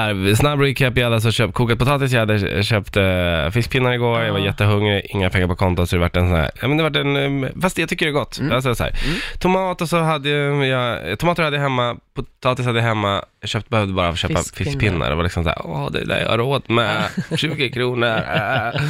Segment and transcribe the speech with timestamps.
[0.00, 4.32] Här, Snabb recap, jag alltså köpt kokat potatis, jag hade köpt eh, fiskpinnar igår, jag
[4.32, 6.82] var jättehungrig, inga pengar på kontot, så det vart en sån här, ja men det
[6.82, 8.38] vart en, eh, fast jag tycker det är gott.
[8.38, 8.52] Mm.
[8.52, 8.90] Alltså, så här.
[9.06, 9.18] Mm.
[9.38, 10.28] Tomat och så hade
[10.66, 14.70] jag, tomater hade jag hemma, potatis hade jag hemma, jag köpte, behövde bara köpa Fiskpinnar.
[14.70, 15.10] fiskpinnar.
[15.10, 17.02] Det var liksom så här, åh det där jag har råd med,
[17.36, 18.08] 20 kronor.
[18.34, 18.80] Äh.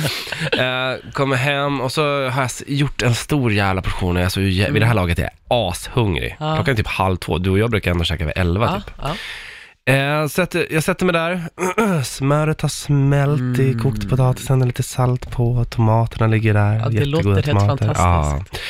[0.66, 4.30] Eh, kommer hem och så har jag gjort en stor jävla portion och jag är
[4.30, 6.36] så, jä- vid det här laget är jag ashungrig.
[6.40, 6.54] Ja.
[6.54, 8.94] Klockan är typ halv två, du och jag brukar ändå käka vid elva Ja, typ.
[9.02, 9.14] ja.
[9.88, 13.78] Eh, sätter, jag sätter mig där, smöret har smält i Mm.
[13.82, 17.94] kokt potatisen, lite salt på, tomaterna ligger där, Ja, det jättegoda låter helt tomater.
[17.94, 18.62] fantastiskt.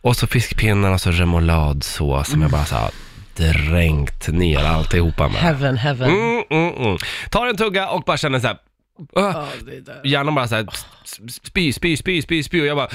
[0.00, 2.90] Och så fiskpinnar och så remouladsås som jag bara så här
[3.36, 5.36] dränkt ner alltihopa med.
[5.36, 6.10] Heaven, heaven.
[6.10, 6.96] Mm, mm, mm.
[7.30, 8.56] Tar en tugga och bara känner så här,
[9.12, 10.00] "Åh." Ja, det är där.
[10.04, 10.66] hjärnan bara så här,
[11.44, 12.88] spy, spy, spy, spy, spy och jag bara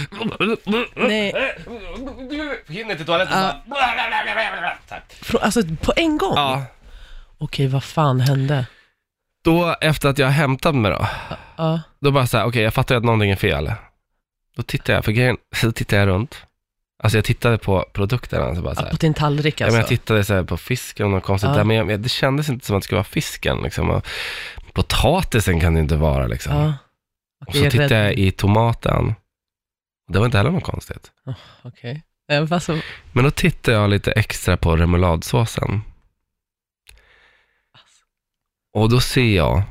[0.95, 1.33] Nej,
[2.67, 3.43] hinner till toaletten Ja.
[3.69, 4.75] här.
[4.87, 5.03] Så här.
[5.21, 6.33] frå- alltså på en gång?
[6.35, 6.63] Ja,
[7.37, 8.65] Okej, vad fan hände?
[9.43, 11.07] då efter att jag har hämtat mig då,
[11.57, 13.73] Ja, Då bara så här, okej jag fattar ju att någonting är fel.
[14.55, 16.45] Då tittar jag, för grejen, så tittar jag runt.
[17.03, 18.89] Alltså jag tittade på produkterna, så bara så här.
[18.89, 19.75] på din tallrik Ja, alltså?
[19.75, 21.55] men jag tittade så här på fisken och konstigt Ja.
[21.57, 23.89] där, men jag, det kändes inte som att det skulle vara fisken liksom.
[23.89, 24.05] Och
[24.73, 26.55] potatisen kan det inte vara liksom.
[26.55, 26.67] Ja.
[27.41, 28.19] och Okej, så jag är tittade jag rädd.
[28.19, 29.15] i tomaten.
[30.07, 31.11] Det var inte heller något konstigt.
[31.63, 32.03] Okej.
[32.31, 32.79] Eh, vad så-
[33.11, 35.81] Men då tittade jag lite extra på remouladsåsen.
[38.75, 39.63] Och då ser jag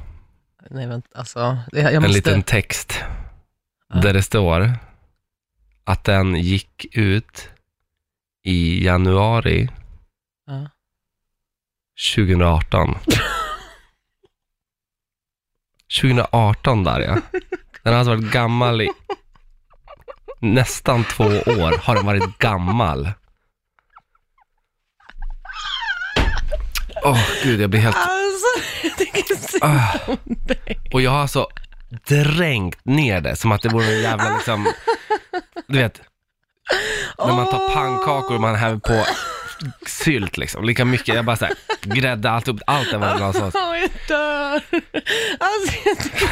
[0.70, 1.58] Nej, vänta, alltså.
[1.72, 2.14] Jag, jag en måste...
[2.14, 3.05] liten text
[3.88, 4.00] Ja.
[4.00, 4.70] där det står
[5.84, 7.48] att den gick ut
[8.42, 9.69] i januari
[10.46, 10.69] Ja.
[12.16, 12.94] 2018.
[16.00, 17.18] 2018 där ja.
[17.83, 18.89] Den har alltså varit gammal i
[20.41, 23.12] nästan två år har den varit gammal.
[27.05, 27.97] Åh gud, jag blir helt...
[27.97, 29.98] Alltså, jag tycker synd Ah.
[30.06, 30.78] om dig.
[30.92, 31.48] Och jag har alltså
[32.08, 34.72] dränkt ner det som att det vore en jävla liksom,
[35.69, 36.00] du vet,
[37.19, 39.05] när man tar pannkakor och man häver på
[39.86, 43.55] sylt liksom, lika mycket, jag bara såhär, grädde allt upp, allt det var glasås.
[43.55, 44.55] Åh, jag dör.
[45.39, 46.29] Alltså, jag tycker...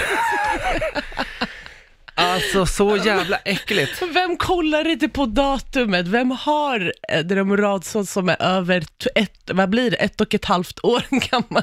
[2.14, 4.02] Alltså så jävla äckligt.
[4.12, 6.08] Vem kollar inte på datumet?
[6.08, 8.84] Vem har en remouladsås som är över
[9.14, 11.62] ett, vad blir det, ett och ett halvt år gammal?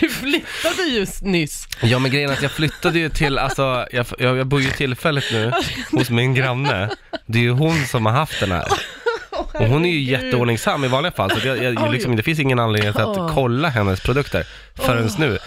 [0.00, 1.68] Du flyttade just nyss.
[1.82, 4.70] Ja men grejen är att jag flyttade ju till, alltså, jag, jag, jag bor ju
[4.70, 5.52] tillfälligt nu
[5.92, 6.90] hos min granne.
[7.26, 8.66] Det är ju hon som har haft den här.
[9.52, 12.58] Och hon är ju jätteordningsam i vanliga fall, så jag, jag, liksom, det finns ingen
[12.58, 15.38] anledning att kolla hennes produkter förrän nu.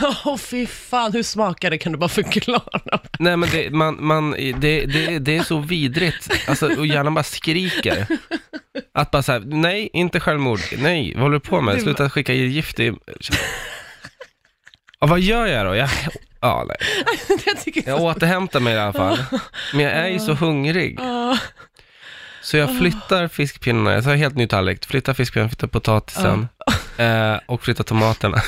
[0.24, 1.78] Åh fy fan, hur smakar det?
[1.78, 2.80] Kan du bara förklara?
[3.18, 7.24] Nej men det, man, man, det, det, det är så vidrigt, alltså, och hjärnan bara
[7.24, 8.06] skriker.
[8.94, 11.82] Att bara såhär, nej, inte självmord, nej, vad håller du på med?
[11.82, 12.92] Sluta skicka gift i...
[15.00, 15.74] Ja, vad gör jag då?
[15.74, 15.88] Jag,
[16.40, 16.76] ja, nej.
[17.74, 19.18] jag jag återhämtar mig i alla fall.
[19.72, 20.98] Men jag är ju så hungrig.
[22.42, 26.48] Så jag flyttar fiskpinnarna, jag tar helt ny tallrik, flyttar fiskpinnarna, flyttar potatisen
[26.96, 28.42] eh, och flyttar tomaterna.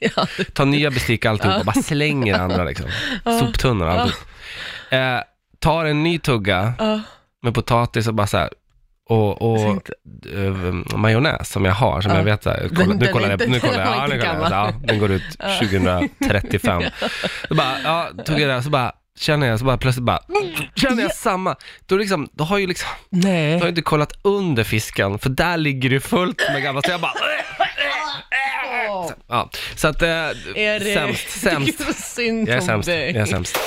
[0.00, 2.86] Ja, tar nya bestick alltihop och bara slänger andra liksom.
[3.40, 4.20] Soptunnor alltihop.
[4.90, 5.18] Eh,
[5.58, 6.72] tar en ny tugga
[7.42, 8.50] med potatis och bara så här,
[9.08, 9.90] och, och
[10.34, 12.16] eh, majonnäs som jag har, som Ja.
[12.16, 14.26] jag vet så här, kolla, Den- nu kollar jag, nu kollar jag, ja, nu inte
[14.26, 14.74] kollar jag, ja, gammal.
[14.86, 16.82] den går ut 2035.
[17.48, 20.20] Då bara, ja, tog jag det, så bara, känner jag, så bara plötsligt bara,
[20.76, 21.56] känner jag samma.
[21.86, 23.58] Då liksom, då har ju liksom, då har Nej.
[23.58, 27.12] jag inte kollat under fisken, för där ligger det fullt med gamla, så jag bara,
[29.28, 30.94] ja, så att, eh, Är det...
[30.94, 31.80] sämst, sämst.
[31.86, 33.12] Jag synd är om sämst, dig.
[33.12, 33.58] jag är sämst.